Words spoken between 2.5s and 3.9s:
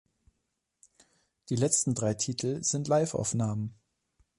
sind Live-Aufnahmen.